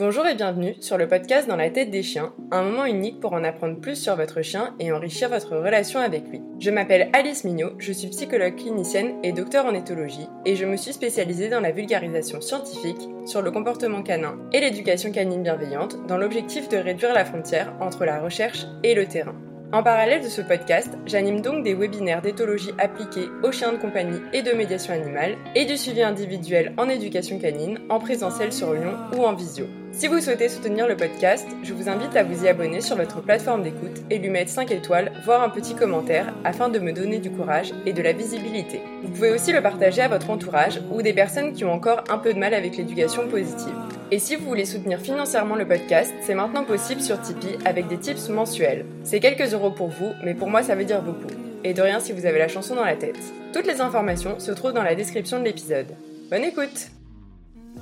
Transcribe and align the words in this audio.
Bonjour 0.00 0.26
et 0.26 0.34
bienvenue 0.34 0.76
sur 0.80 0.96
le 0.96 1.06
podcast 1.06 1.46
Dans 1.46 1.56
la 1.56 1.68
tête 1.68 1.90
des 1.90 2.02
chiens, 2.02 2.32
un 2.52 2.62
moment 2.62 2.86
unique 2.86 3.20
pour 3.20 3.34
en 3.34 3.44
apprendre 3.44 3.78
plus 3.78 3.96
sur 3.96 4.16
votre 4.16 4.40
chien 4.40 4.74
et 4.80 4.92
enrichir 4.92 5.28
votre 5.28 5.58
relation 5.58 6.00
avec 6.00 6.26
lui. 6.26 6.40
Je 6.58 6.70
m'appelle 6.70 7.10
Alice 7.12 7.44
Mignot, 7.44 7.72
je 7.76 7.92
suis 7.92 8.08
psychologue 8.08 8.56
clinicienne 8.56 9.16
et 9.22 9.32
docteur 9.32 9.66
en 9.66 9.74
éthologie 9.74 10.26
et 10.46 10.56
je 10.56 10.64
me 10.64 10.78
suis 10.78 10.94
spécialisée 10.94 11.50
dans 11.50 11.60
la 11.60 11.70
vulgarisation 11.70 12.40
scientifique 12.40 13.10
sur 13.26 13.42
le 13.42 13.50
comportement 13.50 14.02
canin 14.02 14.38
et 14.54 14.60
l'éducation 14.60 15.12
canine 15.12 15.42
bienveillante 15.42 15.98
dans 16.06 16.16
l'objectif 16.16 16.70
de 16.70 16.78
réduire 16.78 17.12
la 17.12 17.26
frontière 17.26 17.74
entre 17.78 18.06
la 18.06 18.20
recherche 18.20 18.64
et 18.82 18.94
le 18.94 19.04
terrain. 19.04 19.34
En 19.70 19.82
parallèle 19.82 20.22
de 20.22 20.28
ce 20.28 20.40
podcast, 20.40 20.96
j'anime 21.04 21.42
donc 21.42 21.62
des 21.62 21.74
webinaires 21.74 22.22
d'éthologie 22.22 22.72
appliquée 22.78 23.28
aux 23.42 23.52
chiens 23.52 23.74
de 23.74 23.78
compagnie 23.78 24.20
et 24.32 24.40
de 24.40 24.52
médiation 24.52 24.94
animale 24.94 25.36
et 25.54 25.66
du 25.66 25.76
suivi 25.76 26.02
individuel 26.02 26.72
en 26.78 26.88
éducation 26.88 27.38
canine, 27.38 27.80
en 27.90 27.98
présentiel 27.98 28.50
sur 28.50 28.72
Lyon 28.72 28.96
ou 29.14 29.24
en 29.24 29.34
visio. 29.34 29.66
Si 29.92 30.06
vous 30.06 30.20
souhaitez 30.20 30.48
soutenir 30.48 30.86
le 30.86 30.96
podcast, 30.96 31.46
je 31.62 31.74
vous 31.74 31.88
invite 31.88 32.16
à 32.16 32.22
vous 32.22 32.44
y 32.44 32.48
abonner 32.48 32.80
sur 32.80 32.96
votre 32.96 33.20
plateforme 33.20 33.62
d'écoute 33.62 34.02
et 34.08 34.18
lui 34.18 34.30
mettre 34.30 34.50
5 34.50 34.70
étoiles, 34.70 35.12
voire 35.24 35.42
un 35.42 35.50
petit 35.50 35.74
commentaire 35.74 36.32
afin 36.44 36.68
de 36.68 36.78
me 36.78 36.92
donner 36.92 37.18
du 37.18 37.30
courage 37.30 37.74
et 37.84 37.92
de 37.92 38.00
la 38.00 38.12
visibilité. 38.12 38.80
Vous 39.02 39.10
pouvez 39.10 39.30
aussi 39.30 39.52
le 39.52 39.60
partager 39.60 40.00
à 40.00 40.08
votre 40.08 40.30
entourage 40.30 40.80
ou 40.90 41.02
des 41.02 41.12
personnes 41.12 41.52
qui 41.52 41.64
ont 41.64 41.72
encore 41.72 42.04
un 42.08 42.18
peu 42.18 42.32
de 42.32 42.38
mal 42.38 42.54
avec 42.54 42.76
l'éducation 42.76 43.28
positive. 43.28 43.74
Et 44.10 44.18
si 44.18 44.36
vous 44.36 44.46
voulez 44.46 44.64
soutenir 44.64 45.00
financièrement 45.00 45.56
le 45.56 45.66
podcast, 45.66 46.14
c'est 46.22 46.34
maintenant 46.34 46.64
possible 46.64 47.00
sur 47.00 47.20
Tipeee 47.20 47.58
avec 47.64 47.88
des 47.88 47.98
tips 47.98 48.28
mensuels. 48.28 48.86
C'est 49.02 49.20
quelques 49.20 49.52
euros 49.52 49.70
pour 49.70 49.88
vous, 49.88 50.12
mais 50.24 50.34
pour 50.34 50.48
moi 50.48 50.62
ça 50.62 50.76
veut 50.76 50.84
dire 50.84 51.02
beaucoup. 51.02 51.34
Et 51.64 51.74
de 51.74 51.82
rien 51.82 52.00
si 52.00 52.12
vous 52.12 52.26
avez 52.26 52.38
la 52.38 52.48
chanson 52.48 52.74
dans 52.74 52.84
la 52.84 52.96
tête. 52.96 53.20
Toutes 53.52 53.66
les 53.66 53.80
informations 53.80 54.38
se 54.38 54.52
trouvent 54.52 54.72
dans 54.72 54.82
la 54.82 54.94
description 54.94 55.40
de 55.40 55.44
l'épisode. 55.44 55.94
Bonne 56.30 56.44
écoute 56.44 56.90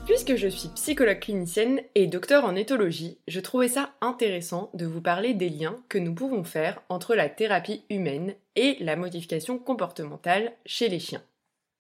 Puisque 0.08 0.36
je 0.36 0.48
suis 0.48 0.70
psychologue 0.70 1.20
clinicienne 1.20 1.82
et 1.94 2.06
docteur 2.06 2.46
en 2.46 2.56
éthologie, 2.56 3.18
je 3.28 3.40
trouvais 3.40 3.68
ça 3.68 3.92
intéressant 4.00 4.70
de 4.72 4.86
vous 4.86 5.02
parler 5.02 5.34
des 5.34 5.50
liens 5.50 5.76
que 5.90 5.98
nous 5.98 6.14
pouvons 6.14 6.44
faire 6.44 6.80
entre 6.88 7.14
la 7.14 7.28
thérapie 7.28 7.84
humaine 7.90 8.34
et 8.56 8.78
la 8.80 8.96
modification 8.96 9.58
comportementale 9.58 10.54
chez 10.64 10.88
les 10.88 10.98
chiens. 10.98 11.22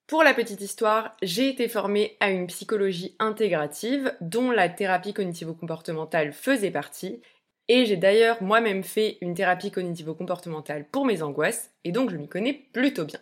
Pour 0.06 0.22
la 0.22 0.34
petite 0.34 0.60
histoire, 0.60 1.16
j'ai 1.22 1.48
été 1.48 1.68
formée 1.68 2.18
à 2.20 2.30
une 2.30 2.48
psychologie 2.48 3.16
intégrative 3.18 4.14
dont 4.20 4.50
la 4.50 4.68
thérapie 4.68 5.14
cognitivo-comportementale 5.14 6.34
faisait 6.34 6.70
partie 6.70 7.22
et 7.68 7.86
j'ai 7.86 7.96
d'ailleurs 7.96 8.42
moi-même 8.42 8.84
fait 8.84 9.16
une 9.22 9.32
thérapie 9.32 9.70
cognitivo-comportementale 9.70 10.84
pour 10.92 11.06
mes 11.06 11.22
angoisses 11.22 11.70
et 11.84 11.92
donc 11.92 12.10
je 12.10 12.18
m'y 12.18 12.28
connais 12.28 12.52
plutôt 12.74 13.06
bien. 13.06 13.20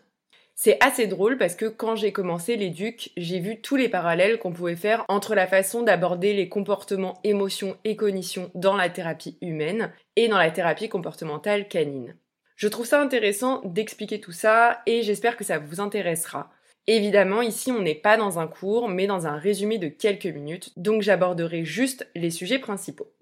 C'est 0.59 0.83
assez 0.83 1.07
drôle 1.07 1.37
parce 1.37 1.55
que 1.55 1.67
quand 1.67 1.97
j'ai 1.97 2.13
commencé 2.13 2.57
l'éduc, 2.57 3.11
j'ai 3.19 3.41
vu 3.41 3.61
tous 3.61 3.77
les 3.77 3.91
parallèles 3.91 4.39
qu'on 4.39 4.55
pouvait 4.55 4.75
faire 4.75 5.05
entre 5.09 5.35
la 5.35 5.47
façon 5.47 5.83
d'aborder 5.83 6.33
les 6.33 6.49
comportements, 6.49 7.21
émotions 7.25 7.77
et 7.85 7.95
cognitions 7.95 8.51
dans 8.55 8.75
la 8.75 8.89
thérapie 8.89 9.37
humaine 9.43 9.93
et 10.17 10.29
dans 10.29 10.39
la 10.39 10.51
thérapie 10.51 10.89
comportementale 10.89 11.69
canine. 11.69 12.17
Je 12.57 12.69
trouve 12.69 12.87
ça 12.87 13.03
intéressant 13.03 13.61
d'expliquer 13.67 14.19
tout 14.19 14.33
ça 14.33 14.81
et 14.87 15.03
j'espère 15.03 15.37
que 15.37 15.45
ça 15.45 15.59
vous 15.59 15.79
intéressera. 15.79 16.51
Évidemment, 16.87 17.43
ici, 17.43 17.71
on 17.71 17.83
n'est 17.83 17.95
pas 17.95 18.17
dans 18.17 18.39
un 18.39 18.47
cours, 18.47 18.89
mais 18.89 19.07
dans 19.07 19.27
un 19.27 19.37
résumé 19.37 19.77
de 19.77 19.89
quelques 19.89 20.25
minutes, 20.25 20.73
donc 20.79 21.03
j'aborderai 21.03 21.67
juste 21.67 22.09
les 22.15 22.31
sujets 22.31 22.61
principaux. 22.61 23.13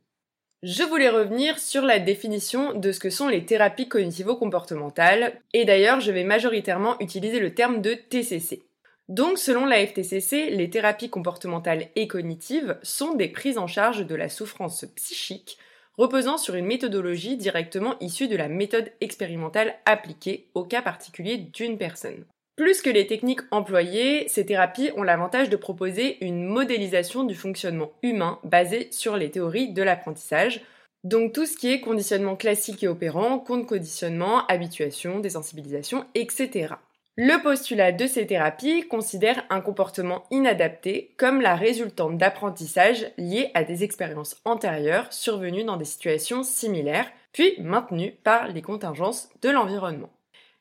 Je 0.66 0.82
voulais 0.82 1.10
revenir 1.10 1.58
sur 1.58 1.82
la 1.82 1.98
définition 1.98 2.72
de 2.72 2.90
ce 2.90 2.98
que 2.98 3.10
sont 3.10 3.28
les 3.28 3.44
thérapies 3.44 3.86
cognitivo-comportementales, 3.86 5.38
et 5.52 5.66
d'ailleurs, 5.66 6.00
je 6.00 6.10
vais 6.10 6.24
majoritairement 6.24 6.98
utiliser 7.00 7.38
le 7.38 7.52
terme 7.52 7.82
de 7.82 7.92
TCC. 7.92 8.62
Donc, 9.10 9.36
selon 9.36 9.66
la 9.66 9.86
FTCC, 9.86 10.48
les 10.48 10.70
thérapies 10.70 11.10
comportementales 11.10 11.88
et 11.96 12.08
cognitives 12.08 12.78
sont 12.82 13.12
des 13.12 13.28
prises 13.28 13.58
en 13.58 13.66
charge 13.66 14.06
de 14.06 14.14
la 14.14 14.30
souffrance 14.30 14.86
psychique 14.96 15.58
reposant 15.98 16.38
sur 16.38 16.54
une 16.54 16.64
méthodologie 16.64 17.36
directement 17.36 17.98
issue 18.00 18.26
de 18.26 18.36
la 18.36 18.48
méthode 18.48 18.90
expérimentale 19.02 19.74
appliquée 19.84 20.48
au 20.54 20.64
cas 20.64 20.80
particulier 20.80 21.36
d'une 21.36 21.76
personne. 21.76 22.24
Plus 22.56 22.82
que 22.82 22.90
les 22.90 23.08
techniques 23.08 23.40
employées, 23.50 24.28
ces 24.28 24.46
thérapies 24.46 24.92
ont 24.96 25.02
l'avantage 25.02 25.50
de 25.50 25.56
proposer 25.56 26.24
une 26.24 26.44
modélisation 26.44 27.24
du 27.24 27.34
fonctionnement 27.34 27.90
humain 28.02 28.38
basée 28.44 28.88
sur 28.92 29.16
les 29.16 29.32
théories 29.32 29.72
de 29.72 29.82
l'apprentissage, 29.82 30.60
donc 31.02 31.32
tout 31.32 31.46
ce 31.46 31.56
qui 31.56 31.72
est 31.72 31.80
conditionnement 31.80 32.36
classique 32.36 32.84
et 32.84 32.88
opérant, 32.88 33.40
compte 33.40 33.66
conditionnement, 33.66 34.46
habituation, 34.46 35.18
désensibilisation, 35.18 36.06
etc. 36.14 36.74
Le 37.16 37.42
postulat 37.42 37.90
de 37.90 38.06
ces 38.06 38.26
thérapies 38.26 38.86
considère 38.86 39.44
un 39.50 39.60
comportement 39.60 40.22
inadapté 40.30 41.12
comme 41.16 41.40
la 41.40 41.56
résultante 41.56 42.18
d'apprentissage 42.18 43.10
lié 43.18 43.50
à 43.54 43.64
des 43.64 43.82
expériences 43.82 44.40
antérieures 44.44 45.12
survenues 45.12 45.64
dans 45.64 45.76
des 45.76 45.84
situations 45.84 46.44
similaires, 46.44 47.10
puis 47.32 47.54
maintenues 47.60 48.12
par 48.22 48.46
les 48.46 48.62
contingences 48.62 49.28
de 49.42 49.50
l'environnement. 49.50 50.10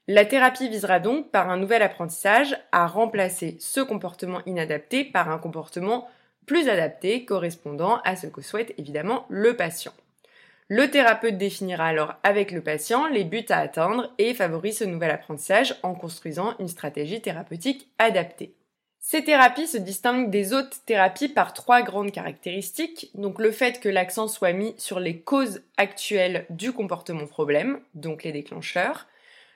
La 0.08 0.26
thérapie 0.26 0.68
visera 0.68 1.00
donc 1.00 1.32
par 1.32 1.50
un 1.50 1.56
nouvel 1.56 1.82
apprentissage 1.82 2.58
à 2.74 2.88
remplacer 2.88 3.56
ce 3.60 3.80
comportement 3.80 4.42
inadapté 4.46 5.06
par 5.06 5.30
un 5.30 5.38
comportement 5.38 6.10
plus 6.46 6.68
adapté 6.68 7.24
correspondant 7.24 8.02
à 8.04 8.18
ce 8.18 8.28
que 8.28 8.42
souhaite 8.42 8.74
évidemment 8.78 9.26
le 9.30 9.56
patient. 9.56 9.94
Le 10.68 10.92
thérapeute 10.92 11.38
définira 11.38 11.86
alors 11.86 12.16
avec 12.24 12.52
le 12.52 12.62
patient 12.62 13.08
les 13.08 13.24
buts 13.24 13.46
à 13.48 13.60
atteindre 13.60 14.12
et 14.18 14.34
favorise 14.34 14.80
ce 14.80 14.84
nouvel 14.84 15.12
apprentissage 15.12 15.76
en 15.84 15.94
construisant 15.94 16.56
une 16.60 16.68
stratégie 16.68 17.22
thérapeutique 17.22 17.88
adaptée. 17.98 18.54
Ces 19.00 19.24
thérapies 19.24 19.68
se 19.68 19.78
distinguent 19.78 20.30
des 20.30 20.54
autres 20.54 20.84
thérapies 20.86 21.28
par 21.30 21.54
trois 21.54 21.82
grandes 21.82 22.12
caractéristiques. 22.12 23.12
Donc 23.16 23.40
le 23.40 23.52
fait 23.52 23.80
que 23.82 23.90
l'accent 23.90 24.28
soit 24.28 24.54
mis 24.54 24.76
sur 24.78 25.00
les 25.00 25.20
causes 25.20 25.62
actuelles 25.78 26.46
du 26.50 26.72
comportement 26.72 27.28
problème, 27.28 27.80
donc 27.94 28.24
les 28.24 28.32
déclencheurs, 28.32 29.08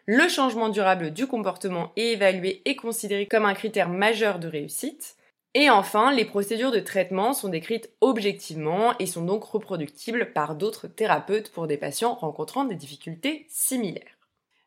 le 0.08 0.30
changement 0.30 0.70
durable 0.70 1.12
du 1.12 1.28
comportement 1.28 1.92
est 1.98 2.14
évalué 2.14 2.62
et 2.64 2.78
considéré 2.78 3.28
comme 3.28 3.46
un 3.46 3.54
critère 3.54 3.90
majeur 3.90 4.40
de 4.40 4.48
réussite. 4.48 5.18
Et 5.54 5.70
enfin, 5.70 6.14
les 6.14 6.24
procédures 6.24 6.72
de 6.72 6.80
traitement 6.80 7.34
sont 7.34 7.50
décrites 7.50 7.92
objectivement 8.00 8.98
et 9.00 9.06
sont 9.06 9.26
donc 9.26 9.44
reproductibles 9.44 10.32
par 10.32 10.56
d'autres 10.56 10.88
thérapeutes 10.88 11.52
pour 11.52 11.68
des 11.68 11.78
patients 11.78 12.14
rencontrant 12.14 12.64
des 12.64 12.76
difficultés 12.76 13.46
similaires. 13.50 14.18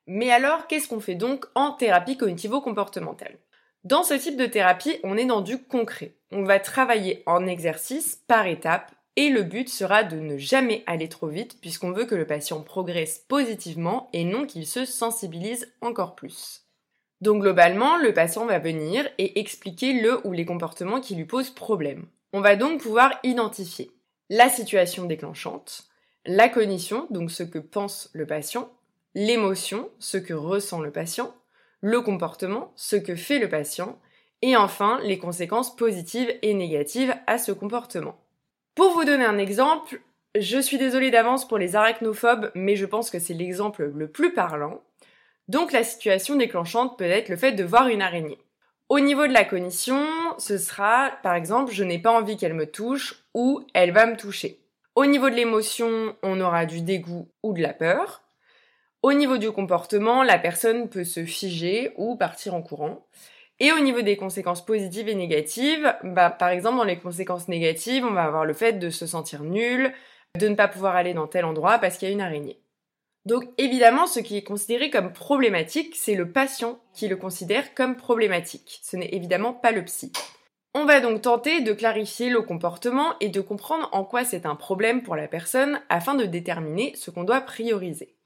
Mais 0.06 0.30
alors, 0.30 0.66
qu'est-ce 0.66 0.88
qu'on 0.88 1.00
fait 1.00 1.14
donc 1.14 1.46
en 1.54 1.72
thérapie 1.72 2.18
cognitivo-comportementale? 2.18 3.38
Dans 3.84 4.02
ce 4.02 4.14
type 4.14 4.36
de 4.36 4.46
thérapie, 4.46 4.98
on 5.04 5.16
est 5.16 5.24
dans 5.24 5.40
du 5.40 5.62
concret. 5.62 6.16
On 6.32 6.42
va 6.42 6.60
travailler 6.60 7.22
en 7.24 7.46
exercice 7.46 8.22
par 8.26 8.46
étapes 8.46 8.92
et 9.20 9.28
le 9.28 9.42
but 9.42 9.68
sera 9.68 10.02
de 10.02 10.16
ne 10.16 10.38
jamais 10.38 10.82
aller 10.86 11.10
trop 11.10 11.26
vite 11.26 11.60
puisqu'on 11.60 11.92
veut 11.92 12.06
que 12.06 12.14
le 12.14 12.26
patient 12.26 12.62
progresse 12.62 13.18
positivement 13.28 14.08
et 14.14 14.24
non 14.24 14.46
qu'il 14.46 14.66
se 14.66 14.86
sensibilise 14.86 15.70
encore 15.82 16.14
plus. 16.14 16.62
Donc 17.20 17.42
globalement, 17.42 17.98
le 17.98 18.14
patient 18.14 18.46
va 18.46 18.58
venir 18.58 19.06
et 19.18 19.38
expliquer 19.38 19.92
le 20.00 20.26
ou 20.26 20.32
les 20.32 20.46
comportements 20.46 21.02
qui 21.02 21.16
lui 21.16 21.26
posent 21.26 21.50
problème. 21.50 22.06
On 22.32 22.40
va 22.40 22.56
donc 22.56 22.80
pouvoir 22.80 23.12
identifier 23.22 23.90
la 24.30 24.48
situation 24.48 25.04
déclenchante, 25.04 25.84
la 26.24 26.48
cognition, 26.48 27.06
donc 27.10 27.30
ce 27.30 27.42
que 27.42 27.58
pense 27.58 28.08
le 28.14 28.24
patient, 28.24 28.72
l'émotion, 29.14 29.90
ce 29.98 30.16
que 30.16 30.32
ressent 30.32 30.80
le 30.80 30.92
patient, 30.92 31.34
le 31.82 32.00
comportement, 32.00 32.72
ce 32.74 32.96
que 32.96 33.16
fait 33.16 33.38
le 33.38 33.50
patient, 33.50 33.98
et 34.40 34.56
enfin 34.56 34.98
les 35.02 35.18
conséquences 35.18 35.76
positives 35.76 36.34
et 36.40 36.54
négatives 36.54 37.14
à 37.26 37.36
ce 37.36 37.52
comportement. 37.52 38.16
Pour 38.80 38.92
vous 38.92 39.04
donner 39.04 39.26
un 39.26 39.36
exemple, 39.36 40.00
je 40.34 40.58
suis 40.58 40.78
désolée 40.78 41.10
d'avance 41.10 41.46
pour 41.46 41.58
les 41.58 41.76
arachnophobes, 41.76 42.50
mais 42.54 42.76
je 42.76 42.86
pense 42.86 43.10
que 43.10 43.18
c'est 43.18 43.34
l'exemple 43.34 43.84
le 43.94 44.08
plus 44.08 44.32
parlant. 44.32 44.80
Donc 45.48 45.72
la 45.72 45.84
situation 45.84 46.34
déclenchante 46.34 46.96
peut 46.96 47.04
être 47.04 47.28
le 47.28 47.36
fait 47.36 47.52
de 47.52 47.62
voir 47.62 47.88
une 47.88 48.00
araignée. 48.00 48.38
Au 48.88 48.98
niveau 48.98 49.26
de 49.26 49.34
la 49.34 49.44
cognition, 49.44 50.02
ce 50.38 50.56
sera 50.56 51.10
par 51.22 51.34
exemple 51.34 51.74
je 51.74 51.84
n'ai 51.84 51.98
pas 51.98 52.10
envie 52.10 52.38
qu'elle 52.38 52.54
me 52.54 52.64
touche 52.64 53.22
ou 53.34 53.60
elle 53.74 53.92
va 53.92 54.06
me 54.06 54.16
toucher. 54.16 54.58
Au 54.94 55.04
niveau 55.04 55.28
de 55.28 55.34
l'émotion, 55.34 56.16
on 56.22 56.40
aura 56.40 56.64
du 56.64 56.80
dégoût 56.80 57.28
ou 57.42 57.52
de 57.52 57.60
la 57.60 57.74
peur. 57.74 58.22
Au 59.02 59.12
niveau 59.12 59.36
du 59.36 59.52
comportement, 59.52 60.22
la 60.22 60.38
personne 60.38 60.88
peut 60.88 61.04
se 61.04 61.26
figer 61.26 61.92
ou 61.98 62.16
partir 62.16 62.54
en 62.54 62.62
courant. 62.62 63.04
Et 63.60 63.72
au 63.72 63.78
niveau 63.78 64.00
des 64.00 64.16
conséquences 64.16 64.64
positives 64.64 65.08
et 65.08 65.14
négatives, 65.14 65.94
bah, 66.02 66.30
par 66.30 66.48
exemple 66.48 66.78
dans 66.78 66.84
les 66.84 66.98
conséquences 66.98 67.46
négatives, 67.46 68.04
on 68.04 68.12
va 68.12 68.24
avoir 68.24 68.46
le 68.46 68.54
fait 68.54 68.72
de 68.72 68.88
se 68.88 69.06
sentir 69.06 69.42
nul, 69.42 69.92
de 70.38 70.48
ne 70.48 70.54
pas 70.54 70.66
pouvoir 70.66 70.96
aller 70.96 71.12
dans 71.12 71.26
tel 71.26 71.44
endroit 71.44 71.78
parce 71.78 71.98
qu'il 71.98 72.08
y 72.08 72.10
a 72.10 72.14
une 72.14 72.22
araignée. 72.22 72.62
Donc 73.26 73.44
évidemment, 73.58 74.06
ce 74.06 74.20
qui 74.20 74.38
est 74.38 74.42
considéré 74.42 74.88
comme 74.88 75.12
problématique, 75.12 75.94
c'est 75.94 76.14
le 76.14 76.32
patient 76.32 76.80
qui 76.94 77.06
le 77.06 77.16
considère 77.16 77.74
comme 77.74 77.96
problématique. 77.96 78.80
Ce 78.82 78.96
n'est 78.96 79.14
évidemment 79.14 79.52
pas 79.52 79.72
le 79.72 79.84
psy. 79.84 80.10
On 80.74 80.86
va 80.86 81.00
donc 81.00 81.22
tenter 81.22 81.60
de 81.60 81.72
clarifier 81.72 82.30
le 82.30 82.40
comportement 82.40 83.14
et 83.20 83.28
de 83.28 83.40
comprendre 83.40 83.88
en 83.92 84.04
quoi 84.04 84.24
c'est 84.24 84.46
un 84.46 84.54
problème 84.54 85.02
pour 85.02 85.16
la 85.16 85.28
personne 85.28 85.82
afin 85.90 86.14
de 86.14 86.24
déterminer 86.24 86.94
ce 86.94 87.10
qu'on 87.10 87.24
doit 87.24 87.40
prioriser. 87.40 88.16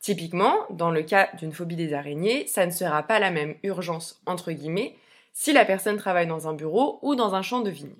Typiquement, 0.00 0.54
dans 0.70 0.90
le 0.90 1.02
cas 1.02 1.28
d'une 1.38 1.52
phobie 1.52 1.76
des 1.76 1.92
araignées, 1.92 2.46
ça 2.46 2.64
ne 2.66 2.70
sera 2.70 3.02
pas 3.02 3.18
la 3.18 3.30
même 3.30 3.56
urgence, 3.62 4.20
entre 4.26 4.52
guillemets, 4.52 4.94
si 5.32 5.52
la 5.52 5.64
personne 5.64 5.96
travaille 5.96 6.26
dans 6.26 6.48
un 6.48 6.54
bureau 6.54 6.98
ou 7.02 7.14
dans 7.14 7.34
un 7.34 7.42
champ 7.42 7.60
de 7.60 7.70
vigne. 7.70 7.94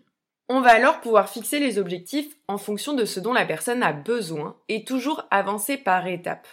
On 0.48 0.60
va 0.60 0.70
alors 0.70 1.00
pouvoir 1.00 1.28
fixer 1.28 1.58
les 1.58 1.78
objectifs 1.78 2.34
en 2.48 2.56
fonction 2.56 2.94
de 2.94 3.04
ce 3.04 3.20
dont 3.20 3.34
la 3.34 3.44
personne 3.44 3.82
a 3.82 3.92
besoin 3.92 4.56
et 4.68 4.84
toujours 4.84 5.24
avancer 5.30 5.76
par 5.76 6.06
étapes. 6.06 6.48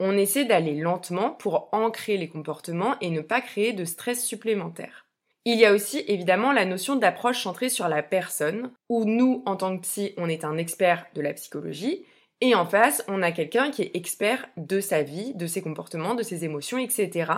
On 0.00 0.16
essaie 0.16 0.44
d'aller 0.44 0.74
lentement 0.74 1.30
pour 1.30 1.68
ancrer 1.72 2.16
les 2.16 2.28
comportements 2.28 2.96
et 3.00 3.10
ne 3.10 3.20
pas 3.20 3.40
créer 3.40 3.72
de 3.72 3.84
stress 3.84 4.24
supplémentaire. 4.24 5.06
Il 5.44 5.58
y 5.58 5.66
a 5.66 5.74
aussi 5.74 6.02
évidemment 6.08 6.52
la 6.52 6.64
notion 6.64 6.96
d'approche 6.96 7.42
centrée 7.42 7.68
sur 7.68 7.86
la 7.88 8.02
personne, 8.02 8.70
où 8.88 9.04
nous, 9.04 9.42
en 9.44 9.56
tant 9.56 9.76
que 9.76 9.82
psy, 9.82 10.14
on 10.16 10.30
est 10.30 10.44
un 10.44 10.56
expert 10.56 11.06
de 11.14 11.20
la 11.20 11.34
psychologie, 11.34 12.06
et 12.46 12.54
en 12.54 12.66
face, 12.66 13.02
on 13.08 13.22
a 13.22 13.32
quelqu'un 13.32 13.70
qui 13.70 13.80
est 13.80 13.96
expert 13.96 14.46
de 14.58 14.78
sa 14.78 15.02
vie, 15.02 15.32
de 15.32 15.46
ses 15.46 15.62
comportements, 15.62 16.14
de 16.14 16.22
ses 16.22 16.44
émotions, 16.44 16.76
etc., 16.76 17.32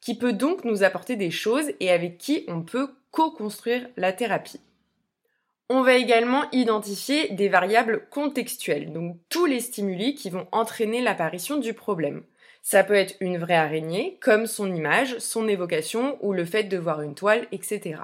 qui 0.00 0.18
peut 0.18 0.32
donc 0.32 0.64
nous 0.64 0.82
apporter 0.82 1.14
des 1.14 1.30
choses 1.30 1.70
et 1.78 1.92
avec 1.92 2.18
qui 2.18 2.44
on 2.48 2.62
peut 2.62 2.88
co-construire 3.12 3.86
la 3.96 4.12
thérapie. 4.12 4.58
On 5.68 5.82
va 5.82 5.94
également 5.94 6.50
identifier 6.50 7.28
des 7.28 7.48
variables 7.48 8.08
contextuelles, 8.10 8.92
donc 8.92 9.18
tous 9.28 9.46
les 9.46 9.60
stimuli 9.60 10.16
qui 10.16 10.30
vont 10.30 10.48
entraîner 10.50 11.00
l'apparition 11.00 11.58
du 11.58 11.72
problème. 11.72 12.24
Ça 12.60 12.82
peut 12.82 12.94
être 12.94 13.14
une 13.20 13.38
vraie 13.38 13.54
araignée, 13.54 14.18
comme 14.20 14.46
son 14.46 14.74
image, 14.74 15.16
son 15.18 15.46
évocation 15.46 16.18
ou 16.22 16.32
le 16.32 16.44
fait 16.44 16.64
de 16.64 16.76
voir 16.76 17.02
une 17.02 17.14
toile, 17.14 17.46
etc. 17.52 18.00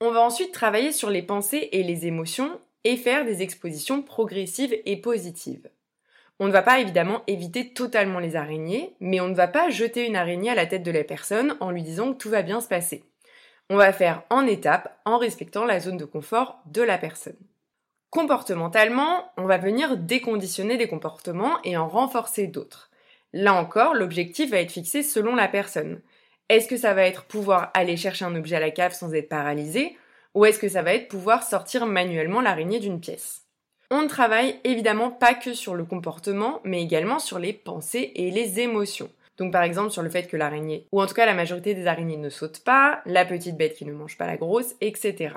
On 0.00 0.10
va 0.10 0.22
ensuite 0.22 0.52
travailler 0.52 0.90
sur 0.90 1.10
les 1.10 1.22
pensées 1.22 1.68
et 1.72 1.82
les 1.82 2.06
émotions 2.06 2.58
et 2.84 2.96
faire 2.96 3.26
des 3.26 3.42
expositions 3.42 4.00
progressives 4.00 4.74
et 4.86 4.96
positives. 4.96 5.68
On 6.42 6.48
ne 6.48 6.52
va 6.52 6.62
pas 6.62 6.80
évidemment 6.80 7.22
éviter 7.28 7.72
totalement 7.72 8.18
les 8.18 8.34
araignées, 8.34 8.96
mais 8.98 9.20
on 9.20 9.28
ne 9.28 9.34
va 9.36 9.46
pas 9.46 9.70
jeter 9.70 10.04
une 10.08 10.16
araignée 10.16 10.50
à 10.50 10.56
la 10.56 10.66
tête 10.66 10.82
de 10.82 10.90
la 10.90 11.04
personne 11.04 11.56
en 11.60 11.70
lui 11.70 11.84
disant 11.84 12.12
que 12.12 12.18
tout 12.18 12.30
va 12.30 12.42
bien 12.42 12.60
se 12.60 12.66
passer. 12.66 13.04
On 13.70 13.76
va 13.76 13.92
faire 13.92 14.24
en 14.28 14.44
étapes 14.44 14.92
en 15.04 15.18
respectant 15.18 15.64
la 15.64 15.78
zone 15.78 15.98
de 15.98 16.04
confort 16.04 16.58
de 16.66 16.82
la 16.82 16.98
personne. 16.98 17.36
Comportementalement, 18.10 19.30
on 19.36 19.44
va 19.44 19.56
venir 19.56 19.96
déconditionner 19.96 20.76
des 20.76 20.88
comportements 20.88 21.62
et 21.62 21.76
en 21.76 21.86
renforcer 21.86 22.48
d'autres. 22.48 22.90
Là 23.32 23.54
encore, 23.54 23.94
l'objectif 23.94 24.50
va 24.50 24.58
être 24.58 24.72
fixé 24.72 25.04
selon 25.04 25.36
la 25.36 25.46
personne. 25.46 26.00
Est-ce 26.48 26.66
que 26.66 26.76
ça 26.76 26.92
va 26.92 27.04
être 27.04 27.22
pouvoir 27.22 27.70
aller 27.72 27.96
chercher 27.96 28.24
un 28.24 28.34
objet 28.34 28.56
à 28.56 28.60
la 28.60 28.72
cave 28.72 28.94
sans 28.94 29.14
être 29.14 29.28
paralysé 29.28 29.96
ou 30.34 30.44
est-ce 30.44 30.58
que 30.58 30.68
ça 30.68 30.82
va 30.82 30.92
être 30.92 31.06
pouvoir 31.06 31.44
sortir 31.44 31.86
manuellement 31.86 32.40
l'araignée 32.40 32.80
d'une 32.80 32.98
pièce? 32.98 33.41
On 33.94 34.00
ne 34.00 34.08
travaille 34.08 34.58
évidemment 34.64 35.10
pas 35.10 35.34
que 35.34 35.52
sur 35.52 35.74
le 35.74 35.84
comportement, 35.84 36.62
mais 36.64 36.82
également 36.82 37.18
sur 37.18 37.38
les 37.38 37.52
pensées 37.52 38.10
et 38.14 38.30
les 38.30 38.58
émotions. 38.58 39.10
Donc 39.36 39.52
par 39.52 39.64
exemple 39.64 39.90
sur 39.90 40.00
le 40.00 40.08
fait 40.08 40.28
que 40.28 40.36
l'araignée, 40.38 40.86
ou 40.92 41.02
en 41.02 41.06
tout 41.06 41.12
cas 41.12 41.26
la 41.26 41.34
majorité 41.34 41.74
des 41.74 41.86
araignées 41.86 42.16
ne 42.16 42.30
sautent 42.30 42.64
pas, 42.64 43.02
la 43.04 43.26
petite 43.26 43.58
bête 43.58 43.74
qui 43.76 43.84
ne 43.84 43.92
mange 43.92 44.16
pas 44.16 44.26
la 44.26 44.38
grosse, 44.38 44.76
etc. 44.80 45.34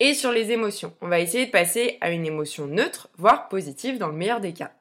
Et 0.00 0.12
sur 0.12 0.32
les 0.32 0.52
émotions, 0.52 0.92
on 1.00 1.08
va 1.08 1.18
essayer 1.18 1.46
de 1.46 1.50
passer 1.50 1.96
à 2.02 2.10
une 2.10 2.26
émotion 2.26 2.66
neutre, 2.66 3.08
voire 3.16 3.48
positive 3.48 3.96
dans 3.96 4.08
le 4.08 4.16
meilleur 4.18 4.40
des 4.40 4.52
cas. 4.52 4.72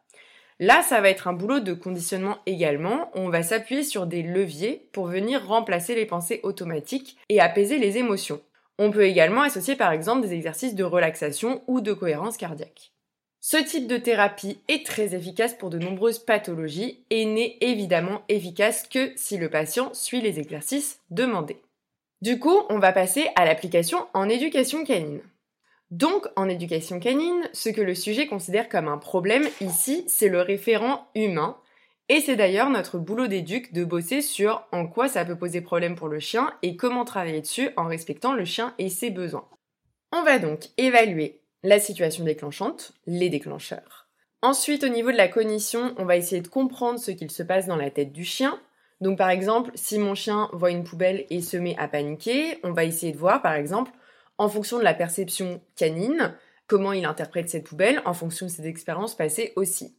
Là, 0.60 0.82
ça 0.82 1.00
va 1.00 1.10
être 1.10 1.30
un 1.30 1.34
boulot 1.34 1.62
de 1.62 1.72
conditionnement 1.72 2.40
également. 2.46 3.10
On 3.14 3.30
va 3.30 3.42
s'appuyer 3.42 3.84
sur 3.84 4.06
des 4.06 4.22
leviers 4.22 4.90
pour 4.92 5.08
venir 5.08 5.48
remplacer 5.48 5.96
les 5.96 6.06
pensées 6.06 6.42
automatiques 6.44 7.16
et 7.30 7.40
apaiser 7.40 7.78
les 7.78 8.00
émotions. 8.00 8.42
On 8.78 8.92
peut 8.92 9.06
également 9.06 9.44
associer 9.44 9.78
par 9.78 9.94
exemple 9.94 10.28
des 10.28 10.34
exercices 10.34 10.76
de 10.76 10.84
relaxation 10.84 11.64
ou 11.68 11.80
de 11.80 11.94
cohérence 11.94 12.36
cardiaque. 12.36 12.92
Ce 13.40 13.58
type 13.58 13.88
de 13.88 13.98
thérapie 13.98 14.60
est 14.68 14.86
très 14.86 15.16
efficace 15.16 15.54
pour 15.54 15.70
de 15.70 15.78
nombreuses 15.78 16.20
pathologies 16.20 17.04
et 17.10 17.26
n'est 17.26 17.58
évidemment 17.62 18.22
efficace 18.30 18.88
que 18.88 19.12
si 19.16 19.38
le 19.38 19.50
patient 19.50 19.94
suit 19.94 20.22
les 20.22 20.40
exercices 20.40 21.00
demandés. 21.12 21.62
Du 22.22 22.40
coup, 22.40 22.64
on 22.70 22.80
va 22.80 22.92
passer 22.92 23.30
à 23.36 23.46
l'application 23.46 24.08
en 24.14 24.28
éducation 24.28 24.84
canine. 24.84 25.22
Donc, 25.92 26.28
en 26.36 26.50
éducation 26.50 27.00
canine, 27.00 27.48
ce 27.54 27.70
que 27.70 27.82
le 27.82 27.96
sujet 27.96 28.28
considère 28.28 28.70
comme 28.70 28.88
un 28.88 28.98
problème 28.98 29.48
ici, 29.62 30.04
c'est 30.08 30.28
le 30.28 30.42
référent 30.42 31.08
humain. 31.16 31.58
Et 32.10 32.20
c'est 32.22 32.36
d'ailleurs 32.36 32.70
notre 32.70 32.98
boulot 32.98 33.28
d'éduc 33.28 33.72
de 33.72 33.86
bosser 33.86 34.22
sur 34.22 34.66
en 34.72 34.88
quoi 34.88 35.08
ça 35.08 35.26
peut 35.26 35.38
poser 35.38 35.62
problème 35.62 35.96
pour 35.96 36.08
le 36.08 36.20
chien 36.20 36.54
et 36.64 36.76
comment 36.76 37.06
travailler 37.06 37.42
dessus 37.42 37.70
en 37.78 37.86
respectant 37.86 38.34
le 38.34 38.46
chien 38.46 38.74
et 38.80 38.90
ses 38.90 39.12
besoins. 39.12 39.48
On 40.12 40.24
va 40.24 40.40
donc 40.40 40.70
évaluer 40.78 41.42
la 41.64 41.80
situation 41.80 42.24
déclenchante, 42.24 42.94
les 43.06 43.30
déclencheurs. 43.30 44.08
Ensuite, 44.42 44.84
au 44.84 44.90
niveau 44.90 45.12
de 45.12 45.18
la 45.18 45.28
cognition, 45.28 45.96
on 45.98 46.06
va 46.06 46.16
essayer 46.16 46.42
de 46.42 46.48
comprendre 46.48 47.00
ce 47.00 47.12
qu'il 47.12 47.32
se 47.32 47.44
passe 47.44 47.66
dans 47.66 47.76
la 47.76 47.90
tête 47.90 48.12
du 48.12 48.24
chien. 48.24 48.60
Donc 49.02 49.18
par 49.18 49.30
exemple, 49.30 49.72
si 49.76 50.00
mon 50.00 50.16
chien 50.16 50.50
voit 50.54 50.72
une 50.72 50.84
poubelle 50.84 51.26
et 51.30 51.42
se 51.42 51.58
met 51.58 51.76
à 51.78 51.88
paniquer, 51.88 52.60
on 52.64 52.72
va 52.72 52.84
essayer 52.84 53.12
de 53.12 53.18
voir 53.18 53.42
par 53.42 53.54
exemple, 53.54 53.92
en 54.38 54.50
fonction 54.50 54.78
de 54.78 54.84
la 54.84 54.94
perception 54.94 55.62
canine, 55.76 56.36
comment 56.68 56.94
il 56.94 57.06
interprète 57.06 57.50
cette 57.50 57.66
poubelle, 57.66 58.02
en 58.06 58.14
fonction 58.14 58.46
de 58.46 58.52
ses 58.52 58.68
expériences 58.68 59.16
passées 59.16 59.54
aussi. 59.56 59.96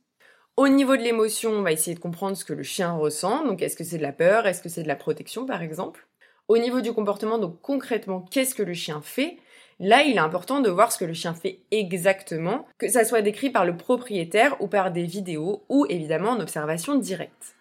Au 0.56 0.68
niveau 0.68 0.96
de 0.96 1.02
l'émotion, 1.02 1.50
on 1.50 1.62
va 1.62 1.72
essayer 1.72 1.94
de 1.94 2.00
comprendre 2.00 2.36
ce 2.36 2.44
que 2.44 2.52
le 2.52 2.64
chien 2.64 2.92
ressent. 2.92 3.44
Donc 3.44 3.62
est-ce 3.62 3.76
que 3.76 3.84
c'est 3.84 3.98
de 3.98 4.02
la 4.02 4.12
peur, 4.12 4.46
est-ce 4.46 4.62
que 4.62 4.68
c'est 4.68 4.82
de 4.82 4.88
la 4.88 4.96
protection 4.96 5.46
par 5.46 5.62
exemple? 5.62 6.06
Au 6.48 6.58
niveau 6.58 6.80
du 6.80 6.92
comportement, 6.92 7.38
donc 7.38 7.60
concrètement, 7.60 8.22
qu'est-ce 8.22 8.54
que 8.54 8.62
le 8.62 8.74
chien 8.74 9.00
fait? 9.02 9.38
Là, 9.80 10.02
il 10.02 10.16
est 10.16 10.20
important 10.20 10.60
de 10.60 10.70
voir 10.70 10.90
ce 10.90 10.98
que 10.98 11.04
le 11.04 11.14
chien 11.14 11.34
fait 11.34 11.60
exactement, 11.70 12.66
que 12.78 12.88
ça 12.88 13.04
soit 13.04 13.22
décrit 13.22 13.50
par 13.50 13.64
le 13.64 13.76
propriétaire 13.76 14.56
ou 14.60 14.66
par 14.66 14.90
des 14.90 15.04
vidéos 15.04 15.64
ou 15.68 15.86
évidemment 15.88 16.30
en 16.30 16.40
observation 16.40 16.96
directe. 16.96 17.54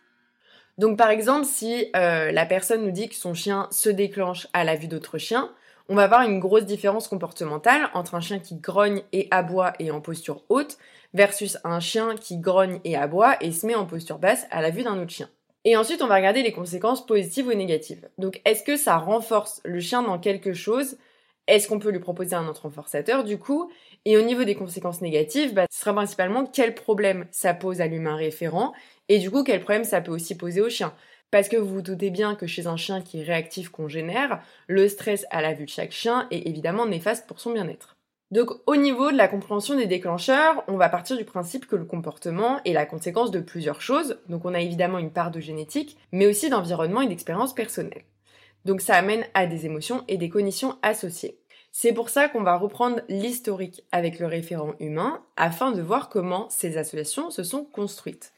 Donc 0.79 0.97
par 0.97 1.09
exemple, 1.09 1.45
si 1.45 1.91
euh, 1.95 2.31
la 2.31 2.45
personne 2.45 2.83
nous 2.83 2.91
dit 2.91 3.09
que 3.09 3.15
son 3.15 3.33
chien 3.33 3.67
se 3.71 3.89
déclenche 3.89 4.47
à 4.53 4.63
la 4.63 4.75
vue 4.75 4.87
d'autres 4.87 5.17
chiens, 5.17 5.51
on 5.89 5.95
va 5.95 6.03
avoir 6.03 6.23
une 6.23 6.39
grosse 6.39 6.65
différence 6.65 7.07
comportementale 7.07 7.89
entre 7.93 8.15
un 8.15 8.19
chien 8.19 8.39
qui 8.39 8.55
grogne 8.55 9.03
et 9.13 9.27
aboie 9.31 9.73
et 9.79 9.91
en 9.91 10.01
posture 10.01 10.43
haute 10.49 10.77
versus 11.13 11.57
un 11.63 11.79
chien 11.79 12.15
qui 12.15 12.37
grogne 12.37 12.79
et 12.83 12.95
aboie 12.95 13.37
et 13.41 13.51
se 13.51 13.65
met 13.65 13.75
en 13.75 13.85
posture 13.85 14.19
basse 14.19 14.45
à 14.51 14.61
la 14.61 14.69
vue 14.69 14.83
d'un 14.83 14.99
autre 14.99 15.11
chien. 15.11 15.29
Et 15.65 15.75
ensuite, 15.75 16.01
on 16.01 16.07
va 16.07 16.15
regarder 16.15 16.43
les 16.43 16.51
conséquences 16.51 17.05
positives 17.05 17.47
ou 17.47 17.53
négatives. 17.53 18.07
Donc, 18.17 18.41
est-ce 18.45 18.63
que 18.63 18.77
ça 18.77 18.97
renforce 18.97 19.61
le 19.65 19.79
chien 19.79 20.01
dans 20.01 20.19
quelque 20.19 20.53
chose 20.53 20.97
est-ce 21.47 21.67
qu'on 21.67 21.79
peut 21.79 21.91
lui 21.91 21.99
proposer 21.99 22.35
un 22.35 22.47
autre 22.47 22.63
renforçateur 22.63 23.23
du 23.23 23.37
coup? 23.37 23.71
Et 24.05 24.17
au 24.17 24.21
niveau 24.21 24.43
des 24.43 24.55
conséquences 24.55 25.01
négatives, 25.01 25.53
bah, 25.53 25.65
ce 25.71 25.79
sera 25.79 25.93
principalement 25.93 26.45
quel 26.45 26.75
problème 26.75 27.25
ça 27.31 27.53
pose 27.53 27.81
à 27.81 27.87
l'humain 27.87 28.15
référent 28.15 28.73
et 29.09 29.19
du 29.19 29.31
coup 29.31 29.43
quel 29.43 29.61
problème 29.61 29.83
ça 29.83 30.01
peut 30.01 30.11
aussi 30.11 30.35
poser 30.35 30.61
au 30.61 30.69
chien. 30.69 30.93
Parce 31.31 31.49
que 31.49 31.57
vous 31.57 31.75
vous 31.75 31.81
doutez 31.81 32.09
bien 32.09 32.35
que 32.35 32.47
chez 32.47 32.67
un 32.67 32.77
chien 32.77 33.01
qui 33.01 33.21
est 33.21 33.23
réactif 33.23 33.69
qu'on 33.69 33.89
génère, 33.89 34.41
le 34.67 34.87
stress 34.87 35.25
à 35.29 35.41
la 35.41 35.53
vue 35.53 35.65
de 35.65 35.69
chaque 35.69 35.91
chien 35.91 36.27
est 36.31 36.47
évidemment 36.47 36.85
néfaste 36.85 37.27
pour 37.27 37.39
son 37.39 37.51
bien-être. 37.51 37.97
Donc 38.31 38.51
au 38.65 38.75
niveau 38.75 39.11
de 39.11 39.17
la 39.17 39.29
compréhension 39.29 39.75
des 39.75 39.87
déclencheurs, 39.87 40.63
on 40.67 40.75
va 40.75 40.89
partir 40.89 41.17
du 41.17 41.23
principe 41.23 41.65
que 41.65 41.77
le 41.77 41.85
comportement 41.85 42.61
est 42.65 42.73
la 42.73 42.85
conséquence 42.85 43.31
de 43.31 43.39
plusieurs 43.39 43.81
choses. 43.81 44.19
Donc 44.27 44.43
on 44.45 44.53
a 44.53 44.59
évidemment 44.59 44.99
une 44.99 45.11
part 45.11 45.31
de 45.31 45.39
génétique, 45.39 45.97
mais 46.11 46.27
aussi 46.27 46.49
d'environnement 46.49 47.01
et 47.01 47.07
d'expérience 47.07 47.55
personnelle. 47.55 48.03
Donc 48.65 48.81
ça 48.81 48.95
amène 48.95 49.25
à 49.33 49.45
des 49.45 49.65
émotions 49.65 50.03
et 50.07 50.17
des 50.17 50.29
cognitions 50.29 50.77
associées. 50.81 51.39
C'est 51.71 51.93
pour 51.93 52.09
ça 52.09 52.27
qu'on 52.27 52.43
va 52.43 52.57
reprendre 52.57 53.01
l'historique 53.07 53.83
avec 53.91 54.19
le 54.19 54.25
référent 54.25 54.73
humain 54.79 55.21
afin 55.35 55.71
de 55.71 55.81
voir 55.81 56.09
comment 56.09 56.49
ces 56.49 56.77
associations 56.77 57.29
se 57.29 57.43
sont 57.43 57.63
construites. 57.63 58.33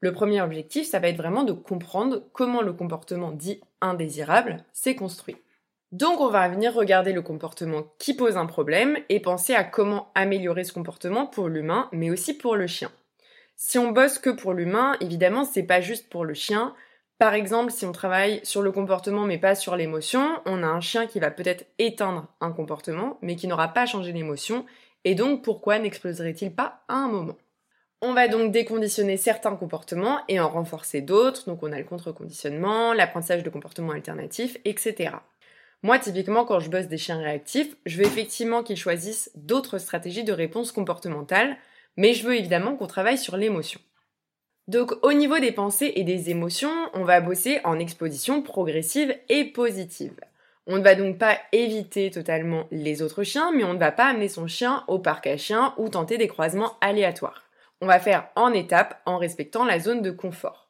Le 0.00 0.12
premier 0.12 0.40
objectif, 0.40 0.88
ça 0.88 0.98
va 0.98 1.08
être 1.08 1.16
vraiment 1.16 1.44
de 1.44 1.52
comprendre 1.52 2.24
comment 2.32 2.62
le 2.62 2.72
comportement 2.72 3.30
dit 3.30 3.60
indésirable 3.80 4.64
s'est 4.72 4.96
construit. 4.96 5.36
Donc 5.92 6.20
on 6.20 6.28
va 6.28 6.48
venir 6.48 6.74
regarder 6.74 7.12
le 7.12 7.22
comportement 7.22 7.84
qui 7.98 8.14
pose 8.14 8.36
un 8.36 8.46
problème 8.46 8.96
et 9.08 9.20
penser 9.20 9.54
à 9.54 9.64
comment 9.64 10.10
améliorer 10.14 10.64
ce 10.64 10.72
comportement 10.72 11.26
pour 11.26 11.48
l'humain 11.48 11.88
mais 11.92 12.10
aussi 12.10 12.32
pour 12.34 12.56
le 12.56 12.66
chien. 12.66 12.90
Si 13.62 13.76
on 13.76 13.90
bosse 13.92 14.18
que 14.18 14.30
pour 14.30 14.54
l'humain, 14.54 14.96
évidemment, 15.00 15.44
c'est 15.44 15.62
pas 15.62 15.82
juste 15.82 16.08
pour 16.08 16.24
le 16.24 16.32
chien, 16.32 16.74
par 17.20 17.34
exemple, 17.34 17.70
si 17.70 17.84
on 17.84 17.92
travaille 17.92 18.40
sur 18.44 18.62
le 18.62 18.72
comportement 18.72 19.26
mais 19.26 19.36
pas 19.36 19.54
sur 19.54 19.76
l'émotion, 19.76 20.40
on 20.46 20.62
a 20.62 20.66
un 20.66 20.80
chien 20.80 21.06
qui 21.06 21.20
va 21.20 21.30
peut-être 21.30 21.66
éteindre 21.78 22.26
un 22.40 22.50
comportement 22.50 23.18
mais 23.20 23.36
qui 23.36 23.46
n'aura 23.46 23.68
pas 23.68 23.84
changé 23.84 24.10
l'émotion 24.10 24.64
et 25.04 25.14
donc 25.14 25.44
pourquoi 25.44 25.78
n'exploserait-il 25.78 26.54
pas 26.54 26.82
à 26.88 26.94
un 26.94 27.08
moment? 27.08 27.36
On 28.00 28.14
va 28.14 28.26
donc 28.26 28.52
déconditionner 28.52 29.18
certains 29.18 29.54
comportements 29.54 30.20
et 30.28 30.40
en 30.40 30.48
renforcer 30.48 31.02
d'autres, 31.02 31.44
donc 31.44 31.62
on 31.62 31.72
a 31.72 31.78
le 31.78 31.84
contre-conditionnement, 31.84 32.94
l'apprentissage 32.94 33.42
de 33.42 33.50
comportements 33.50 33.92
alternatifs, 33.92 34.56
etc. 34.64 35.16
Moi, 35.82 35.98
typiquement, 35.98 36.46
quand 36.46 36.60
je 36.60 36.70
bosse 36.70 36.88
des 36.88 36.96
chiens 36.96 37.18
réactifs, 37.18 37.76
je 37.84 37.98
veux 37.98 38.06
effectivement 38.06 38.62
qu'ils 38.62 38.78
choisissent 38.78 39.30
d'autres 39.34 39.76
stratégies 39.76 40.24
de 40.24 40.32
réponse 40.32 40.72
comportementale, 40.72 41.58
mais 41.98 42.14
je 42.14 42.26
veux 42.26 42.36
évidemment 42.38 42.76
qu'on 42.76 42.86
travaille 42.86 43.18
sur 43.18 43.36
l'émotion. 43.36 43.80
Donc 44.70 44.92
au 45.02 45.12
niveau 45.12 45.40
des 45.40 45.50
pensées 45.50 45.92
et 45.96 46.04
des 46.04 46.30
émotions, 46.30 46.70
on 46.94 47.02
va 47.02 47.20
bosser 47.20 47.58
en 47.64 47.80
exposition 47.80 48.40
progressive 48.40 49.12
et 49.28 49.44
positive. 49.44 50.14
On 50.68 50.76
ne 50.76 50.84
va 50.84 50.94
donc 50.94 51.18
pas 51.18 51.36
éviter 51.50 52.08
totalement 52.12 52.68
les 52.70 53.02
autres 53.02 53.24
chiens, 53.24 53.50
mais 53.50 53.64
on 53.64 53.74
ne 53.74 53.80
va 53.80 53.90
pas 53.90 54.04
amener 54.04 54.28
son 54.28 54.46
chien 54.46 54.84
au 54.86 55.00
parc 55.00 55.26
à 55.26 55.36
chiens 55.36 55.74
ou 55.76 55.88
tenter 55.88 56.18
des 56.18 56.28
croisements 56.28 56.76
aléatoires. 56.80 57.50
On 57.80 57.86
va 57.88 57.98
faire 57.98 58.28
en 58.36 58.52
étapes 58.52 59.02
en 59.06 59.18
respectant 59.18 59.64
la 59.64 59.80
zone 59.80 60.02
de 60.02 60.12
confort. 60.12 60.68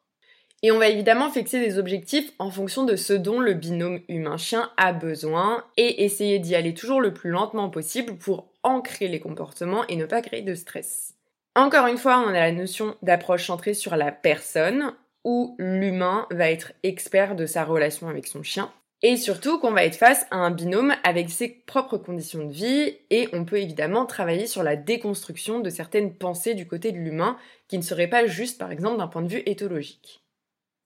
Et 0.63 0.73
on 0.73 0.79
va 0.79 0.89
évidemment 0.89 1.31
fixer 1.31 1.61
des 1.61 1.79
objectifs 1.79 2.33
en 2.39 2.51
fonction 2.51 2.85
de 2.85 2.97
ce 2.97 3.13
dont 3.13 3.39
le 3.39 3.53
binôme 3.53 4.01
humain-chien 4.09 4.71
a 4.79 4.95
besoin 4.95 5.63
et 5.77 6.05
essayer 6.05 6.39
d'y 6.39 6.55
aller 6.55 6.73
toujours 6.73 7.03
le 7.03 7.13
plus 7.13 7.29
lentement 7.29 7.69
possible 7.69 8.17
pour 8.17 8.49
ancrer 8.63 9.09
les 9.09 9.21
comportements 9.21 9.87
et 9.89 9.97
ne 9.97 10.07
pas 10.07 10.23
créer 10.23 10.41
de 10.41 10.55
stress. 10.55 11.20
Encore 11.57 11.87
une 11.87 11.99
fois, 11.99 12.25
on 12.25 12.29
a 12.29 12.33
la 12.33 12.53
notion 12.53 12.97
d'approche 13.03 13.47
centrée 13.47 13.75
sur 13.75 13.97
la 13.97 14.13
personne 14.13 14.95
où 15.25 15.57
l'humain 15.59 16.27
va 16.31 16.51
être 16.51 16.73
expert 16.83 17.35
de 17.35 17.45
sa 17.45 17.65
relation 17.65 18.09
avec 18.09 18.27
son 18.27 18.43
chien. 18.43 18.73
Et 19.03 19.17
surtout 19.17 19.59
qu'on 19.59 19.73
va 19.73 19.85
être 19.85 19.97
face 19.97 20.27
à 20.31 20.37
un 20.37 20.51
binôme 20.51 20.95
avec 21.05 21.31
ses 21.31 21.49
propres 21.49 21.97
conditions 21.97 22.45
de 22.45 22.53
vie 22.53 22.99
et 23.09 23.29
on 23.33 23.45
peut 23.47 23.59
évidemment 23.59 24.05
travailler 24.05 24.47
sur 24.47 24.63
la 24.63 24.77
déconstruction 24.77 25.61
de 25.61 25.71
certaines 25.71 26.15
pensées 26.15 26.55
du 26.55 26.67
côté 26.67 26.93
de 26.93 26.99
l'humain 26.99 27.39
qui 27.67 27.79
ne 27.79 27.83
seraient 27.83 28.11
pas 28.11 28.27
juste 28.27 28.59
par 28.59 28.71
exemple 28.71 28.99
d'un 28.99 29.09
point 29.09 29.23
de 29.23 29.29
vue 29.29 29.43
éthologique. 29.47 30.23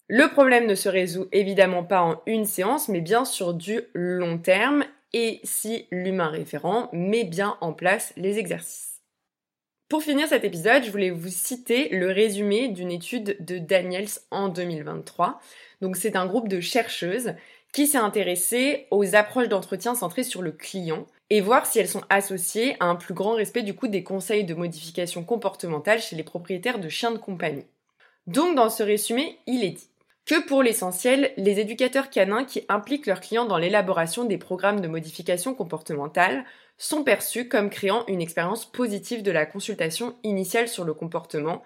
Le 0.08 0.28
problème 0.28 0.66
ne 0.66 0.76
se 0.76 0.88
résout 0.88 1.26
évidemment 1.32 1.82
pas 1.82 2.02
en 2.02 2.22
une 2.26 2.44
séance 2.44 2.88
mais 2.88 3.00
bien 3.00 3.24
sur 3.24 3.52
du 3.52 3.80
long 3.94 4.38
terme 4.38 4.84
et 5.12 5.40
si 5.42 5.88
l'humain 5.90 6.28
référent 6.28 6.90
met 6.92 7.24
bien 7.24 7.56
en 7.60 7.72
place 7.72 8.12
les 8.16 8.38
exercices. 8.38 8.93
Pour 9.94 10.02
finir 10.02 10.26
cet 10.26 10.42
épisode, 10.42 10.82
je 10.82 10.90
voulais 10.90 11.10
vous 11.10 11.28
citer 11.28 11.88
le 11.90 12.10
résumé 12.10 12.66
d'une 12.66 12.90
étude 12.90 13.36
de 13.38 13.58
Daniels 13.58 14.08
en 14.32 14.48
2023. 14.48 15.40
Donc 15.82 15.96
c'est 15.96 16.16
un 16.16 16.26
groupe 16.26 16.48
de 16.48 16.58
chercheuses 16.58 17.34
qui 17.72 17.86
s'est 17.86 17.96
intéressé 17.96 18.88
aux 18.90 19.14
approches 19.14 19.48
d'entretien 19.48 19.94
centrées 19.94 20.24
sur 20.24 20.42
le 20.42 20.50
client 20.50 21.06
et 21.30 21.40
voir 21.40 21.64
si 21.64 21.78
elles 21.78 21.86
sont 21.86 22.02
associées 22.10 22.74
à 22.80 22.86
un 22.86 22.96
plus 22.96 23.14
grand 23.14 23.34
respect 23.34 23.62
du 23.62 23.74
coup 23.74 23.86
des 23.86 24.02
conseils 24.02 24.42
de 24.42 24.54
modification 24.54 25.22
comportementale 25.22 26.00
chez 26.00 26.16
les 26.16 26.24
propriétaires 26.24 26.80
de 26.80 26.88
chiens 26.88 27.12
de 27.12 27.18
compagnie. 27.18 27.66
Donc 28.26 28.56
dans 28.56 28.70
ce 28.70 28.82
résumé, 28.82 29.38
il 29.46 29.62
est 29.62 29.70
dit 29.70 29.88
que 30.26 30.44
pour 30.44 30.64
l'essentiel, 30.64 31.32
les 31.36 31.60
éducateurs 31.60 32.10
canins 32.10 32.44
qui 32.44 32.64
impliquent 32.68 33.06
leurs 33.06 33.20
clients 33.20 33.44
dans 33.44 33.58
l'élaboration 33.58 34.24
des 34.24 34.38
programmes 34.38 34.80
de 34.80 34.88
modification 34.88 35.54
comportementale 35.54 36.44
sont 36.76 37.04
perçus 37.04 37.48
comme 37.48 37.70
créant 37.70 38.04
une 38.06 38.20
expérience 38.20 38.70
positive 38.70 39.22
de 39.22 39.30
la 39.30 39.46
consultation 39.46 40.16
initiale 40.22 40.68
sur 40.68 40.84
le 40.84 40.94
comportement 40.94 41.62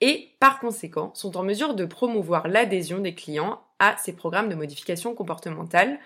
et, 0.00 0.30
par 0.38 0.60
conséquent, 0.60 1.12
sont 1.14 1.36
en 1.36 1.42
mesure 1.42 1.74
de 1.74 1.84
promouvoir 1.84 2.48
l'adhésion 2.48 2.98
des 2.98 3.14
clients 3.14 3.60
à 3.78 3.96
ces 3.98 4.14
programmes 4.14 4.48
de 4.48 4.54
modification 4.54 5.14
comportementale 5.14 5.98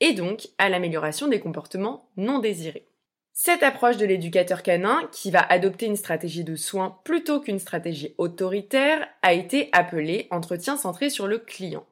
et 0.00 0.12
donc 0.12 0.48
à 0.58 0.68
l'amélioration 0.68 1.28
des 1.28 1.40
comportements 1.40 2.08
non 2.16 2.38
désirés. 2.38 2.88
Cette 3.32 3.62
approche 3.62 3.98
de 3.98 4.06
l'éducateur 4.06 4.64
canin, 4.64 5.08
qui 5.12 5.30
va 5.30 5.40
adopter 5.40 5.86
une 5.86 5.96
stratégie 5.96 6.42
de 6.42 6.56
soins 6.56 6.98
plutôt 7.04 7.40
qu'une 7.40 7.60
stratégie 7.60 8.14
autoritaire, 8.18 9.06
a 9.22 9.32
été 9.32 9.68
appelée 9.72 10.26
entretien 10.30 10.76
centré 10.76 11.08
sur 11.08 11.28
le 11.28 11.38
client. 11.38 11.86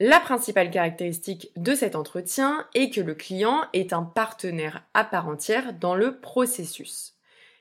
La 0.00 0.18
principale 0.18 0.72
caractéristique 0.72 1.52
de 1.56 1.72
cet 1.72 1.94
entretien 1.94 2.66
est 2.74 2.90
que 2.90 3.00
le 3.00 3.14
client 3.14 3.62
est 3.72 3.92
un 3.92 4.02
partenaire 4.02 4.82
à 4.92 5.04
part 5.04 5.28
entière 5.28 5.72
dans 5.72 5.94
le 5.94 6.18
processus. 6.18 7.14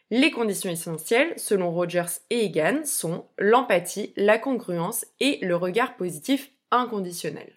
Les 0.10 0.32
conditions 0.32 0.72
essentielles, 0.72 1.34
selon 1.38 1.72
Rogers 1.72 2.22
et 2.32 2.46
Egan, 2.46 2.86
sont 2.86 3.28
l'empathie, 3.38 4.14
la 4.16 4.40
congruence 4.40 5.06
et 5.20 5.38
le 5.44 5.56
regard 5.56 5.96
positif 5.96 6.52
inconditionnel. 6.72 7.54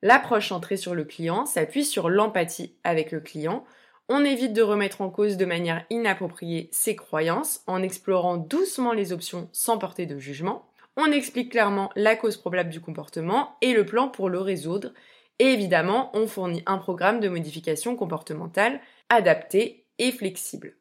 L'approche 0.00 0.48
centrée 0.48 0.78
sur 0.78 0.94
le 0.94 1.04
client 1.04 1.44
s'appuie 1.44 1.84
sur 1.84 2.08
l'empathie 2.08 2.74
avec 2.84 3.12
le 3.12 3.20
client. 3.20 3.64
On 4.08 4.24
évite 4.24 4.54
de 4.54 4.62
remettre 4.62 5.02
en 5.02 5.10
cause 5.10 5.36
de 5.36 5.44
manière 5.44 5.84
inappropriée 5.90 6.70
ses 6.72 6.96
croyances 6.96 7.62
en 7.66 7.82
explorant 7.82 8.38
doucement 8.38 8.94
les 8.94 9.12
options 9.12 9.50
sans 9.52 9.76
porter 9.76 10.06
de 10.06 10.18
jugement 10.18 10.69
on 11.00 11.12
explique 11.12 11.52
clairement 11.52 11.90
la 11.96 12.16
cause 12.16 12.36
probable 12.36 12.70
du 12.70 12.80
comportement 12.80 13.56
et 13.60 13.72
le 13.72 13.84
plan 13.84 14.08
pour 14.08 14.28
le 14.28 14.40
résoudre. 14.40 14.92
Et 15.38 15.46
évidemment, 15.46 16.10
on 16.14 16.26
fournit 16.26 16.62
un 16.66 16.78
programme 16.78 17.20
de 17.20 17.28
modification 17.28 17.96
comportementale 17.96 18.80
adapté 19.08 19.86
et 19.98 20.12
flexible. 20.12 20.76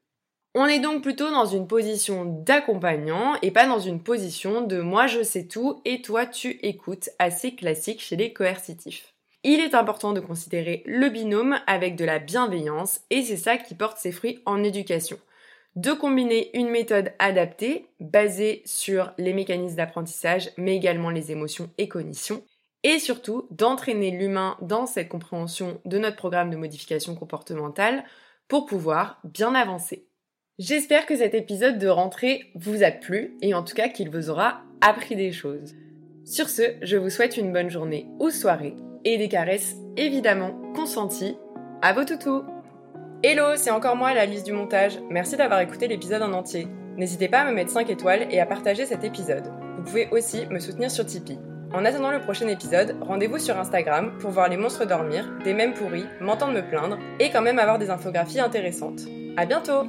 On 0.56 0.66
est 0.66 0.80
donc 0.80 1.04
plutôt 1.04 1.30
dans 1.30 1.46
une 1.46 1.68
position 1.68 2.26
d'accompagnant 2.26 3.36
et 3.42 3.52
pas 3.52 3.68
dans 3.68 3.80
une 3.80 4.02
position 4.02 4.62
de 4.62 4.82
moi 4.82 5.06
je 5.06 5.22
sais 5.22 5.48
tout 5.48 5.80
et 5.86 6.02
toi 6.02 6.26
tu 6.26 6.60
écoutes, 6.64 7.10
assez 7.20 7.56
classique 7.56 8.02
chez 8.02 8.16
les 8.16 8.34
coercitifs. 8.34 9.14
Il 9.44 9.60
est 9.60 9.76
important 9.76 10.12
de 10.12 10.20
considérer 10.20 10.84
le 10.86 11.10
binôme 11.10 11.60
avec 11.68 11.96
de 11.96 12.04
la 12.04 12.20
bienveillance 12.20 13.02
et 13.12 13.22
c'est 13.22 13.38
ça 13.38 13.58
qui 13.58 13.76
porte 13.76 14.00
ses 14.00 14.12
fruits 14.12 14.40
en 14.46 14.64
éducation 14.64 15.20
de 15.80 15.94
combiner 15.94 16.50
une 16.58 16.70
méthode 16.70 17.14
adaptée 17.20 17.86
basée 18.02 18.62
sur 18.66 19.14
les 19.18 19.32
mécanismes 19.32 19.78
d'apprentissage 19.78 20.50
mais 20.58 20.76
également 20.76 21.10
les 21.10 21.32
émotions 21.32 21.70
et 21.78 21.88
cognitions 21.88 22.44
et 22.84 23.00
surtout 23.00 23.48
d'entraîner 23.50 24.12
l'humain 24.12 24.58
dans 24.62 24.86
cette 24.86 25.08
compréhension 25.08 25.80
de 25.86 25.98
notre 25.98 26.18
programme 26.18 26.50
de 26.50 26.58
modification 26.58 27.16
comportementale 27.16 28.04
pour 28.50 28.66
pouvoir 28.66 29.22
bien 29.24 29.56
avancer. 29.56 30.06
J'espère 30.58 31.06
que 31.06 31.16
cet 31.16 31.34
épisode 31.34 31.78
de 31.78 31.88
rentrée 31.88 32.52
vous 32.56 32.84
a 32.84 32.92
plu 32.92 33.38
et 33.42 33.54
en 33.54 33.64
tout 33.64 33.76
cas 33.76 33.88
qu'il 33.88 34.10
vous 34.10 34.30
aura 34.30 34.64
appris 34.82 35.16
des 35.16 35.32
choses. 35.32 35.76
Sur 36.26 36.50
ce, 36.50 36.74
je 36.82 36.98
vous 36.98 37.10
souhaite 37.10 37.38
une 37.38 37.54
bonne 37.54 37.70
journée 37.70 38.06
ou 38.20 38.32
soirée 38.32 38.76
et 39.06 39.18
des 39.18 39.30
caresses 39.30 39.78
évidemment 39.96 40.60
consenties 40.76 41.38
à 41.82 41.94
vos 41.94 42.04
toutous 42.04 42.44
Hello, 43.22 43.58
c'est 43.58 43.70
encore 43.70 43.98
moi 43.98 44.14
la 44.14 44.26
liste 44.26 44.46
du 44.46 44.54
montage. 44.54 44.98
Merci 45.10 45.36
d'avoir 45.36 45.60
écouté 45.60 45.90
l'épisode 45.90 46.22
en 46.22 46.32
entier. 46.32 46.70
N'hésitez 46.96 47.28
pas 47.28 47.40
à 47.40 47.46
me 47.46 47.52
mettre 47.52 47.70
5 47.70 47.90
étoiles 47.90 48.26
et 48.32 48.40
à 48.40 48.46
partager 48.46 48.86
cet 48.86 49.04
épisode. 49.04 49.52
Vous 49.76 49.84
pouvez 49.84 50.08
aussi 50.12 50.46
me 50.46 50.58
soutenir 50.58 50.90
sur 50.90 51.06
Tipeee. 51.06 51.38
En 51.74 51.84
attendant 51.84 52.12
le 52.12 52.22
prochain 52.22 52.48
épisode, 52.48 52.96
rendez-vous 53.02 53.38
sur 53.38 53.60
Instagram 53.60 54.18
pour 54.20 54.32
voir 54.32 54.48
les 54.48 54.56
monstres 54.56 54.86
dormir, 54.86 55.30
des 55.44 55.54
mèmes 55.54 55.74
pourris, 55.74 56.06
m'entendre 56.22 56.54
me 56.54 56.62
plaindre 56.62 56.98
et 57.20 57.30
quand 57.30 57.42
même 57.42 57.60
avoir 57.60 57.78
des 57.78 57.90
infographies 57.90 58.40
intéressantes. 58.40 59.02
À 59.36 59.46
bientôt! 59.46 59.84